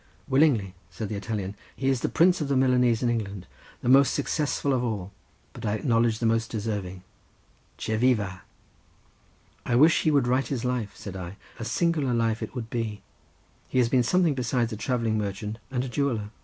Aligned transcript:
"Willingly!" 0.27 0.73
said 0.89 1.09
the 1.09 1.15
Italian. 1.15 1.55
"He 1.75 1.87
is 1.87 1.99
the 2.01 2.09
prince 2.09 2.41
of 2.41 2.47
the 2.47 2.57
Milanese 2.57 3.03
of 3.03 3.09
England—the 3.11 3.87
most 3.87 4.15
successful 4.15 4.73
of 4.73 4.83
all, 4.83 5.11
but 5.53 5.63
I 5.63 5.75
acknowledge 5.75 6.17
the 6.17 6.25
most 6.25 6.49
deserving. 6.49 7.03
Che 7.77 7.95
viva." 7.97 8.41
"I 9.63 9.75
wish 9.75 10.01
he 10.01 10.09
would 10.09 10.25
write 10.25 10.47
his 10.47 10.65
life," 10.65 10.93
said 10.97 11.15
I; 11.15 11.37
"a 11.59 11.65
singular 11.65 12.15
life 12.15 12.41
it 12.41 12.55
would 12.55 12.71
be—he 12.71 13.77
has 13.77 13.89
been 13.89 14.01
something 14.01 14.33
besides 14.33 14.73
a 14.73 14.75
travelling 14.75 15.19
merchant, 15.19 15.59
and 15.69 15.83
a 15.83 15.87
jeweller. 15.87 16.31